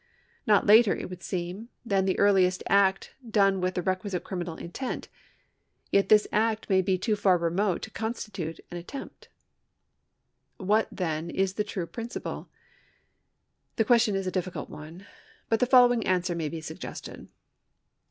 [0.47, 5.09] Not later, it would seem, than the earliest act done with the requisite criminal intent;
[5.91, 9.29] yet this act may be far too remote to constitute an attempt.
[10.57, 12.47] What, then, is the true j^rinciple?
[13.75, 15.05] The question is a diffi cidt one,
[15.49, 17.29] but the following answer may be suggested.